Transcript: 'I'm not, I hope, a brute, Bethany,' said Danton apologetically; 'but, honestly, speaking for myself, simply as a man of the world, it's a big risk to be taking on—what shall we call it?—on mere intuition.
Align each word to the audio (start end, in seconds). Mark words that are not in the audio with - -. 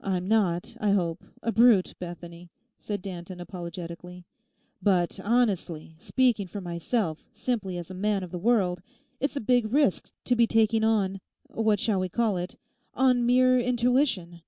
'I'm 0.00 0.26
not, 0.28 0.78
I 0.80 0.92
hope, 0.92 1.22
a 1.42 1.52
brute, 1.52 1.92
Bethany,' 1.98 2.48
said 2.78 3.02
Danton 3.02 3.38
apologetically; 3.38 4.24
'but, 4.80 5.20
honestly, 5.22 5.94
speaking 5.98 6.46
for 6.46 6.62
myself, 6.62 7.28
simply 7.34 7.76
as 7.76 7.90
a 7.90 7.94
man 7.94 8.22
of 8.22 8.30
the 8.30 8.38
world, 8.38 8.80
it's 9.20 9.36
a 9.36 9.40
big 9.42 9.70
risk 9.70 10.10
to 10.24 10.36
be 10.36 10.46
taking 10.46 10.84
on—what 10.84 11.78
shall 11.78 12.00
we 12.00 12.08
call 12.08 12.38
it?—on 12.38 13.26
mere 13.26 13.60
intuition. 13.60 14.40